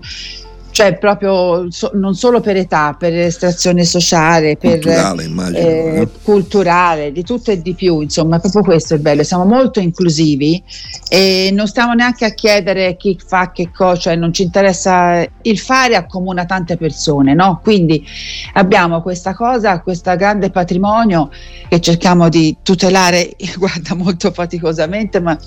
Cioè, 0.73 0.97
proprio 0.97 1.71
so- 1.71 1.91
non 1.93 2.15
solo 2.15 2.41
per 2.41 2.57
età, 2.57 2.97
per 2.99 3.15
estrazione 3.15 3.85
sociale, 3.85 4.57
per 4.57 4.79
Culturale, 4.81 5.25
immagino, 5.25 5.59
eh, 5.59 6.01
eh. 6.01 6.09
culturale, 6.23 7.13
di 7.13 7.23
tutto 7.23 7.51
e 7.51 7.61
di 7.61 7.75
più, 7.75 8.01
insomma, 8.01 8.37
è 8.37 8.41
proprio 8.41 8.63
questo 8.63 8.95
il 8.95 9.01
bello. 9.01 9.23
Siamo 9.23 9.45
molto 9.45 9.81
inclusivi 9.81 10.63
e 11.11 11.51
non 11.53 11.67
stiamo 11.67 11.93
neanche 11.93 12.25
a 12.25 12.31
chiedere 12.31 12.97
chi 12.97 13.19
fa 13.23 13.53
che 13.53 13.71
cosa, 13.71 14.01
cioè 14.01 14.17
non 14.17 14.33
ci 14.33 14.43
interessa 14.43 15.25
il 15.43 15.59
fare 15.59 15.95
accomuna 15.95 16.47
tante 16.47 16.79
persone, 16.79 17.35
no? 17.35 17.61
Quindi 17.63 18.03
abbiamo 18.55 19.03
questa 19.03 19.35
cosa, 19.35 19.81
questo 19.81 20.15
grande 20.17 20.51
patrimonio 20.51 21.31
che 21.69 21.81
cerchiamo 21.81 22.31
di 22.31 22.57
tutelare, 22.63 23.37
guarda, 23.59 23.95
molto 23.95 24.31
faticosamente, 24.33 25.21
ma 25.21 25.39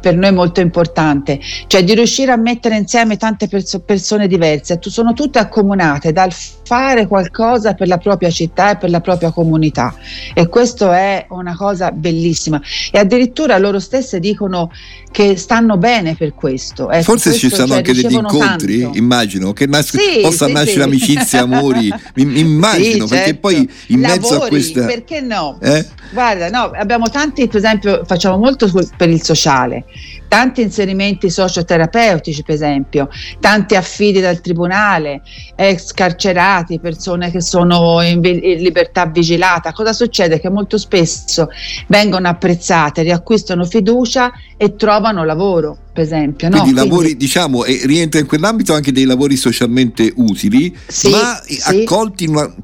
per 0.00 0.16
noi 0.16 0.32
molto 0.32 0.60
importante, 0.60 1.38
cioè 1.66 1.84
di 1.84 1.94
riuscire 1.94 2.32
a 2.32 2.36
mettere 2.36 2.76
insieme 2.76 3.16
tante 3.16 3.48
perso- 3.48 3.80
persone 3.80 4.26
diverse, 4.26 4.78
sono 4.80 5.12
tutte 5.12 5.38
accomunate 5.38 6.12
dal 6.12 6.32
fare 6.68 7.06
qualcosa 7.06 7.72
per 7.72 7.88
la 7.88 7.96
propria 7.96 8.28
città 8.28 8.72
e 8.72 8.76
per 8.76 8.90
la 8.90 9.00
propria 9.00 9.30
comunità 9.30 9.94
e 10.34 10.48
questo 10.48 10.92
è 10.92 11.24
una 11.30 11.56
cosa 11.56 11.90
bellissima 11.92 12.60
e 12.92 12.98
addirittura 12.98 13.56
loro 13.56 13.78
stesse 13.80 14.20
dicono 14.20 14.70
che 15.10 15.38
stanno 15.38 15.78
bene 15.78 16.14
per 16.14 16.34
questo. 16.34 16.90
Ecco, 16.90 17.02
Forse 17.04 17.32
ci 17.32 17.48
questo, 17.48 17.56
stanno 17.66 17.68
cioè, 17.68 17.78
anche 17.78 17.94
degli 17.94 18.12
incontri, 18.12 18.80
tanto. 18.82 18.98
immagino, 18.98 19.52
che 19.54 19.66
nas- 19.66 19.96
Sì, 19.96 20.20
possa 20.20 20.44
sì, 20.44 20.52
nascere 20.52 20.72
sì. 20.82 20.86
amicizia, 20.88 21.40
amori, 21.40 21.90
mi 22.16 22.38
immagino, 22.38 23.06
Sì, 23.06 23.14
perché 23.14 23.24
certo. 23.24 23.40
poi 23.40 23.70
in 23.86 24.00
mezzo 24.00 24.28
a 24.28 24.32
Lavori, 24.32 24.50
questa... 24.50 24.84
Perché 24.84 25.20
no? 25.22 25.58
Eh? 25.62 25.86
Guarda, 26.12 26.50
no, 26.50 26.70
abbiamo 26.74 27.08
tanti, 27.08 27.46
per 27.46 27.56
esempio, 27.56 28.02
facciamo 28.04 28.36
molto 28.36 28.70
per 28.98 29.08
il 29.08 29.22
sociale, 29.22 29.84
tanti 30.28 30.62
inserimenti 30.62 31.30
socioterapeutici, 31.30 32.42
per 32.42 32.54
esempio, 32.54 33.08
tanti 33.40 33.74
affidi 33.74 34.20
dal 34.20 34.40
tribunale, 34.40 35.22
ex 35.56 35.92
carcerati, 35.92 36.78
persone 36.78 37.30
che 37.30 37.40
sono 37.40 38.00
in, 38.02 38.20
vi- 38.20 38.52
in 38.52 38.62
libertà 38.62 39.06
vigilata. 39.06 39.72
Cosa 39.72 39.92
succede? 39.92 40.38
Che 40.38 40.50
molto 40.50 40.78
spesso 40.78 41.48
vengono 41.88 42.28
apprezzate, 42.28 43.02
riacquistano 43.02 43.64
fiducia 43.64 44.32
e 44.56 44.76
trovano 44.76 45.24
lavoro 45.24 45.78
per 45.98 46.06
esempio. 46.06 46.48
Quindi, 46.48 46.70
no? 46.70 46.76
lavori, 46.76 47.06
Quindi... 47.06 47.16
diciamo, 47.16 47.64
e 47.64 47.80
rientra 47.84 48.20
in 48.20 48.26
quell'ambito 48.26 48.72
anche 48.72 48.92
dei 48.92 49.04
lavori 49.04 49.36
socialmente 49.36 50.12
utili, 50.14 50.74
sì, 50.86 51.10
ma 51.10 51.40
sì. 51.44 51.58
accolti 51.64 52.24
in 52.24 52.30
una, 52.30 52.54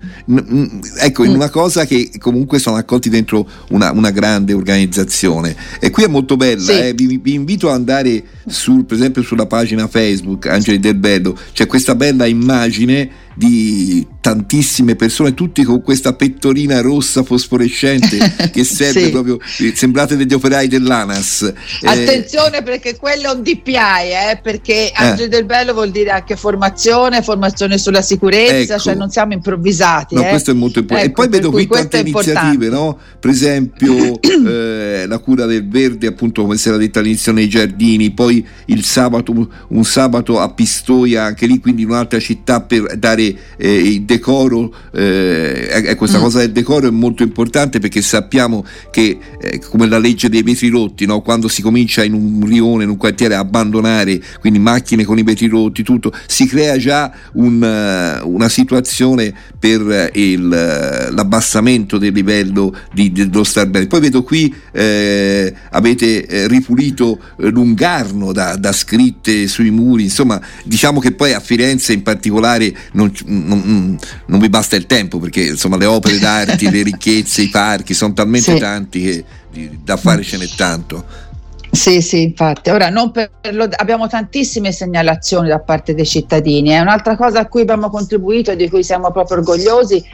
ecco, 0.99 1.25
in 1.25 1.33
mm. 1.33 1.35
una 1.35 1.50
cosa 1.50 1.85
che 1.85 2.12
comunque 2.19 2.61
sono 2.61 2.76
accolti 2.76 3.09
dentro 3.09 3.49
una, 3.71 3.91
una 3.91 4.11
grande 4.11 4.53
organizzazione. 4.53 5.57
E 5.81 5.91
qui 5.91 6.05
è 6.05 6.09
molto 6.09 6.37
bella, 6.37 6.62
sì. 6.62 6.79
eh? 6.79 6.95
vi, 6.95 7.19
vi, 7.21 7.35
invito 7.35 7.69
ad 7.69 7.75
andare 7.75 8.23
sul, 8.47 8.85
per 8.85 8.97
esempio 8.97 9.23
sulla 9.23 9.47
pagina 9.47 9.88
Facebook 9.88 10.47
Angeli 10.47 10.79
del 10.79 10.95
Bello, 10.95 11.37
c'è 11.53 11.67
questa 11.67 11.97
bella 11.97 12.26
immagine 12.26 13.23
di 13.35 14.07
tantissime 14.21 14.95
persone, 14.97 15.35
tutti 15.35 15.62
con 15.64 15.83
questa 15.83 16.14
pettorina 16.14 16.81
rossa 16.81 17.23
fosforescente 17.23 18.17
che 18.53 18.64
serve 18.64 19.05
sì. 19.05 19.11
proprio, 19.11 19.38
sembrate 19.75 20.17
degli 20.17 20.33
operai 20.33 20.69
dell'ANAS. 20.69 21.43
Eh, 21.83 21.87
Attenzione 21.87 22.59
eh, 22.59 22.62
perché 22.62 22.97
quello 22.97 23.33
è 23.33 23.35
un 23.35 23.43
DPI, 23.43 23.75
eh, 23.75 24.41
perché 24.43 24.91
Angeli 24.95 25.25
eh. 25.25 25.29
del 25.29 25.45
Bello 25.45 25.73
vuol 25.73 25.91
dire 25.91 26.11
anche 26.11 26.37
formazione, 26.37 27.23
formazione 27.23 27.76
sulla 27.76 28.03
sicurezza, 28.03 28.75
ecco. 28.75 28.83
cioè 28.83 28.95
non 28.95 29.11
siamo 29.11 29.33
improvvisati. 29.33 30.14
No, 30.14 30.25
eh. 30.25 30.29
questo 30.31 30.53
è 30.53 30.55
molto 30.55 30.79
importante. 30.79 31.11
Ecco, 31.11 31.23
e 31.23 31.26
poi 31.26 31.37
vedo 31.37 31.50
qui 31.50 31.67
tante 31.67 31.99
iniziative, 31.99 32.69
no? 32.69 32.99
per 33.21 33.31
esempio 33.31 34.21
eh, 34.21 35.05
la 35.07 35.19
cura 35.19 35.45
del 35.47 35.69
verde, 35.69 36.07
appunto 36.07 36.43
come 36.43 36.57
si 36.57 36.69
era 36.69 36.76
detto 36.76 36.99
all'inizio 37.00 37.33
nei 37.33 37.49
giardini, 37.49 38.11
poi 38.12 38.47
il 38.67 38.85
sabato, 38.85 39.33
un 39.69 39.85
sabato 39.85 40.41
a 40.41 40.50
Pistoia, 40.50 41.25
anche 41.25 41.47
lì 41.47 41.59
quindi 41.59 41.83
in 41.83 41.91
un'altra 41.91 42.19
città 42.21 42.62
per 42.62 42.97
dare 42.97 43.24
eh, 43.57 43.75
il 43.75 44.02
decoro, 44.02 44.75
eh, 44.93 45.95
questa 45.97 46.19
mm. 46.19 46.23
cosa 46.23 46.38
del 46.40 46.52
decoro 46.52 46.88
è 46.88 46.90
molto 46.90 47.23
importante 47.23 47.78
perché 47.78 48.02
sappiamo 48.02 48.64
che 48.90 49.19
eh, 49.40 49.59
come 49.59 49.87
la 49.87 49.99
legge 49.99 50.28
dei 50.28 50.43
vetri 50.43 50.69
rotti, 50.69 51.07
no? 51.07 51.21
quando 51.21 51.49
si 51.49 51.62
comincia 51.62 52.02
in 52.02 52.14
un 52.14 52.45
rione, 52.47 52.85
in 52.85 52.90
un 52.90 52.97
quartiere 52.97 53.35
a 53.35 53.40
abbandonare, 53.40 54.21
quindi 54.40 54.59
macchine 54.59 55.04
con 55.04 55.19
i 55.19 55.23
vetri 55.23 55.47
rotti, 55.47 55.83
tutto, 55.83 56.12
si 56.26 56.47
crea 56.47 56.76
già 56.76 57.12
un, 57.35 58.21
uh, 58.23 58.28
una 58.28 58.49
situazione 58.49 59.33
per 59.59 60.11
il, 60.14 60.43
uh, 60.43 61.14
l'abbassamento 61.14 61.99
del 61.99 62.12
livello 62.12 62.75
di, 62.93 63.12
dello 63.12 63.45
star 63.45 63.69
bene. 63.69 63.87
Poi 63.87 64.00
vedo 64.00 64.23
qui 64.23 64.52
eh, 64.73 65.54
avete 65.71 66.26
eh, 66.26 66.49
ripulito 66.49 67.19
Lungarno 67.37 68.33
da, 68.33 68.57
da 68.57 68.73
scritte 68.73 69.47
sui 69.47 69.71
muri, 69.71 70.04
insomma 70.04 70.40
diciamo 70.64 71.00
che 71.00 71.12
poi 71.12 71.33
a 71.33 71.40
Firenze 71.40 71.93
in 71.93 72.02
particolare 72.02 72.75
non, 72.93 73.12
non, 73.26 73.99
non, 74.26 74.40
vi 74.40 74.49
basta 74.49 74.76
il 74.76 74.87
tempo 74.87 75.18
perché 75.18 75.42
insomma 75.42 75.76
le 75.76 75.87
opere 75.87 76.18
d'arte, 76.18 76.71
le 76.71 76.83
ricchezze, 76.83 77.42
i 77.42 77.49
parchi 77.49 77.94
sono 77.94 78.12
talmente 78.12 78.52
sì. 78.54 78.59
tanti 78.59 79.00
che 79.00 79.25
da 79.83 79.97
fare 79.97 80.23
ce 80.23 80.37
n'è 80.37 80.49
tanto. 80.49 81.04
Sì, 81.75 82.00
sì, 82.02 82.23
infatti. 82.23 82.71
Ora 82.71 82.88
lo, 82.88 83.11
abbiamo 83.76 84.07
tantissime 84.07 84.71
segnalazioni 84.71 85.49
da 85.49 85.59
parte 85.59 85.93
dei 85.95 86.07
cittadini. 86.07 86.71
È 86.71 86.78
un'altra 86.78 87.16
cosa 87.16 87.40
a 87.40 87.49
cui 87.49 87.62
abbiamo 87.62 87.90
contribuito 87.90 88.52
e 88.52 88.57
di 88.57 88.69
cui 88.69 88.85
siamo 88.85 89.11
proprio 89.11 89.38
orgogliosi 89.38 90.04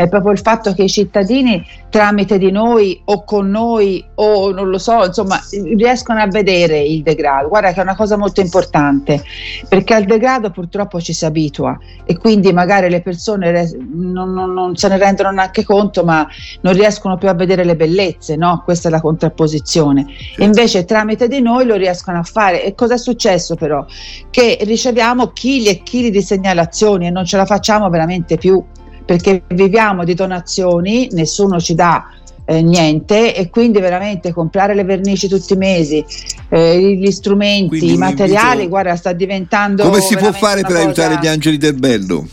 è 0.00 0.08
proprio 0.08 0.32
il 0.32 0.38
fatto 0.38 0.72
che 0.72 0.84
i 0.84 0.88
cittadini 0.88 1.62
tramite 1.90 2.38
di 2.38 2.50
noi 2.50 3.00
o 3.04 3.22
con 3.24 3.50
noi 3.50 4.02
o 4.14 4.50
non 4.50 4.70
lo 4.70 4.78
so, 4.78 5.04
insomma, 5.04 5.38
riescono 5.76 6.20
a 6.20 6.26
vedere 6.26 6.80
il 6.80 7.02
degrado. 7.02 7.48
Guarda 7.48 7.72
che 7.72 7.80
è 7.80 7.82
una 7.82 7.96
cosa 7.96 8.16
molto 8.16 8.40
importante, 8.40 9.22
perché 9.68 9.92
al 9.92 10.04
degrado 10.04 10.50
purtroppo 10.50 11.00
ci 11.00 11.12
si 11.12 11.26
abitua 11.26 11.76
e 12.06 12.16
quindi 12.16 12.50
magari 12.52 12.88
le 12.88 13.02
persone 13.02 13.68
non, 13.92 14.32
non, 14.32 14.54
non 14.54 14.76
se 14.76 14.88
ne 14.88 14.96
rendono 14.96 15.32
neanche 15.32 15.64
conto, 15.64 16.02
ma 16.02 16.26
non 16.62 16.72
riescono 16.72 17.18
più 17.18 17.28
a 17.28 17.34
vedere 17.34 17.64
le 17.64 17.76
bellezze, 17.76 18.36
no? 18.36 18.62
Questa 18.64 18.88
è 18.88 18.90
la 18.90 19.00
contrapposizione. 19.00 20.06
Certo. 20.06 20.42
Invece 20.42 20.84
tramite 20.86 21.09
di 21.16 21.40
noi 21.40 21.66
lo 21.66 21.76
riescono 21.76 22.18
a 22.18 22.22
fare. 22.22 22.64
E 22.64 22.74
cosa 22.74 22.94
è 22.94 22.98
successo 22.98 23.54
però? 23.54 23.84
Che 24.30 24.58
riceviamo 24.62 25.28
chili 25.28 25.68
e 25.68 25.82
chili 25.82 26.10
di 26.10 26.22
segnalazioni 26.22 27.06
e 27.06 27.10
non 27.10 27.24
ce 27.24 27.36
la 27.36 27.46
facciamo 27.46 27.88
veramente 27.88 28.36
più 28.36 28.62
perché 29.04 29.42
viviamo 29.48 30.04
di 30.04 30.14
donazioni, 30.14 31.08
nessuno 31.12 31.58
ci 31.58 31.74
dà 31.74 32.06
eh, 32.44 32.62
niente 32.62 33.34
e 33.34 33.50
quindi 33.50 33.80
veramente 33.80 34.32
comprare 34.32 34.74
le 34.74 34.84
vernici 34.84 35.28
tutti 35.28 35.52
i 35.54 35.56
mesi, 35.56 36.04
eh, 36.48 36.96
gli 36.96 37.10
strumenti, 37.10 37.78
quindi 37.78 37.92
i 37.94 37.96
materiali, 37.96 38.50
invito... 38.52 38.68
guarda, 38.68 38.96
sta 38.96 39.12
diventando... 39.12 39.82
Come 39.82 40.00
si 40.00 40.16
può 40.16 40.32
fare 40.32 40.60
per 40.62 40.70
cosa... 40.70 40.82
aiutare 40.82 41.18
gli 41.20 41.26
angeli 41.26 41.56
del 41.56 41.74
bello? 41.74 42.26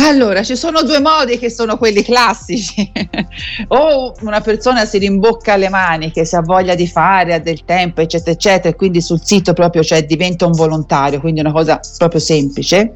Allora, 0.00 0.42
ci 0.42 0.56
sono 0.56 0.82
due 0.82 1.00
modi 1.00 1.38
che 1.38 1.50
sono 1.50 1.76
quelli 1.76 2.02
classici. 2.02 2.90
o 3.68 4.14
una 4.20 4.40
persona 4.40 4.84
si 4.84 4.98
rimbocca 4.98 5.56
le 5.56 5.68
maniche, 5.68 6.24
se 6.24 6.36
ha 6.36 6.42
voglia 6.42 6.74
di 6.74 6.86
fare, 6.86 7.34
ha 7.34 7.38
del 7.40 7.64
tempo, 7.64 8.00
eccetera, 8.00 8.30
eccetera, 8.30 8.68
e 8.68 8.76
quindi 8.76 9.00
sul 9.00 9.20
sito 9.22 9.52
proprio 9.52 9.82
cioè, 9.82 10.04
diventa 10.04 10.46
un 10.46 10.52
volontario, 10.52 11.20
quindi 11.20 11.40
una 11.40 11.52
cosa 11.52 11.80
proprio 11.98 12.20
semplice 12.20 12.94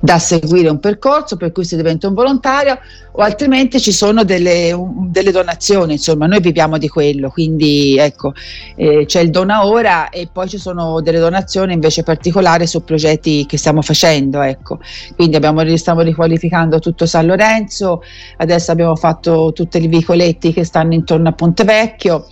da 0.00 0.18
seguire 0.18 0.70
un 0.70 0.80
percorso 0.80 1.36
per 1.36 1.52
cui 1.52 1.64
si 1.64 1.76
diventa 1.76 2.08
un 2.08 2.14
volontario 2.14 2.78
o 3.12 3.22
altrimenti 3.22 3.78
ci 3.80 3.92
sono 3.92 4.24
delle, 4.24 4.72
un, 4.72 5.10
delle 5.10 5.30
donazioni, 5.30 5.94
insomma 5.94 6.26
noi 6.26 6.40
viviamo 6.40 6.78
di 6.78 6.88
quello, 6.88 7.28
quindi 7.28 7.98
ecco 7.98 8.32
eh, 8.76 9.04
c'è 9.06 9.20
il 9.20 9.30
dona 9.30 9.66
ora 9.66 10.08
e 10.08 10.28
poi 10.32 10.48
ci 10.48 10.56
sono 10.56 11.02
delle 11.02 11.18
donazioni 11.18 11.74
invece 11.74 12.02
particolari 12.02 12.66
su 12.66 12.82
progetti 12.82 13.44
che 13.44 13.58
stiamo 13.58 13.82
facendo, 13.82 14.40
ecco. 14.40 14.78
quindi 15.16 15.36
abbiamo, 15.36 15.76
stiamo 15.76 16.00
riqualificando 16.00 16.78
tutto 16.78 17.04
San 17.04 17.26
Lorenzo, 17.26 18.02
adesso 18.38 18.72
abbiamo 18.72 18.96
fatto 18.96 19.52
tutti 19.54 19.82
i 19.82 19.86
vicoletti 19.86 20.54
che 20.54 20.64
stanno 20.64 20.94
intorno 20.94 21.28
a 21.28 21.32
Ponte 21.32 21.64
Vecchio 21.64 22.26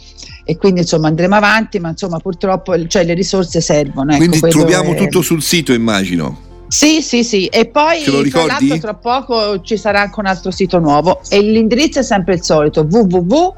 e 0.45 0.57
quindi 0.57 0.81
insomma 0.81 1.09
andremo 1.09 1.35
avanti, 1.35 1.79
ma 1.79 1.91
insomma 1.91 2.19
purtroppo 2.19 2.87
cioè, 2.87 3.05
le 3.05 3.13
risorse 3.13 3.61
servono. 3.61 4.13
Ecco, 4.13 4.27
quindi 4.27 4.41
troviamo 4.49 4.93
è... 4.93 4.97
tutto 4.97 5.21
sul 5.21 5.43
sito 5.43 5.75
immagino. 5.75 6.47
Sì, 6.69 7.01
sì, 7.03 7.25
sì, 7.25 7.47
e 7.47 7.67
poi 7.67 8.03
tra 8.31 8.45
l'altro 8.45 8.79
tra 8.79 8.95
poco 8.95 9.61
ci 9.63 9.77
sarà 9.77 10.03
anche 10.03 10.21
un 10.21 10.27
altro 10.27 10.51
sito 10.51 10.79
nuovo. 10.79 11.21
E 11.29 11.41
l'indirizzo 11.41 12.01
è 12.01 12.03
sempre 12.03 12.35
il 12.35 12.43
solito 12.43 12.87
www 12.89 13.55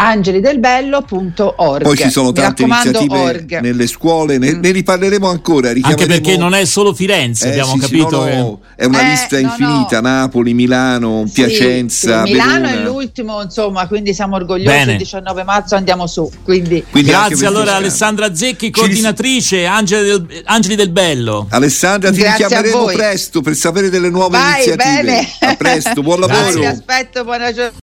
angelidelbello.org. 0.00 1.82
Poi 1.82 1.96
ci 1.96 2.10
sono 2.10 2.32
tante 2.32 2.62
iniziative 2.62 3.18
org. 3.18 3.60
nelle 3.60 3.86
scuole, 3.86 4.38
ne, 4.38 4.52
ne, 4.52 4.70
riparleremo 4.70 5.28
ancora. 5.28 5.70
Anche 5.70 6.06
perché 6.06 6.36
non 6.38 6.54
è 6.54 6.64
solo 6.64 6.94
Firenze, 6.94 7.46
eh, 7.46 7.50
abbiamo 7.50 7.74
sì, 7.74 7.78
capito. 7.80 8.24
Sì, 8.24 8.30
no, 8.30 8.36
no, 8.36 8.60
è 8.76 8.84
una 8.86 9.02
eh, 9.02 9.10
lista 9.10 9.38
infinita: 9.38 10.00
no, 10.00 10.08
Napoli, 10.08 10.54
Milano, 10.54 11.24
sì, 11.26 11.42
Piacenza. 11.42 12.22
Milano 12.22 12.66
Verona. 12.66 12.70
è 12.70 12.82
l'ultimo, 12.82 13.42
insomma, 13.42 13.86
quindi 13.86 14.14
siamo 14.14 14.36
orgogliosi. 14.36 14.74
Bene. 14.74 14.92
Il 14.92 14.98
19 14.98 15.44
marzo 15.44 15.74
andiamo 15.74 16.06
su. 16.06 16.30
Quindi. 16.42 16.82
quindi 16.90 17.10
Grazie 17.10 17.46
allora 17.46 17.74
Alessandra 17.74 18.34
Zecchi, 18.34 18.70
coordinatrice 18.70 19.66
Angeli 19.66 20.08
del, 20.08 20.42
Angeli 20.46 20.76
del 20.76 20.90
Bello. 20.90 21.46
Alessandra, 21.50 22.10
ti 22.10 22.20
Grazie 22.20 22.46
richiameremo 22.46 22.84
presto 22.86 23.42
per 23.42 23.54
sapere 23.54 23.90
delle 23.90 24.08
nuove 24.08 24.38
Vai, 24.38 24.54
iniziative. 24.64 25.02
Bene. 25.02 25.28
A 25.40 25.56
presto, 25.56 26.02
buon 26.02 26.20
lavoro. 26.26 26.60
Ti 26.60 26.66
aspetto, 26.66 27.22
buona 27.24 27.52
giornata. 27.52 27.78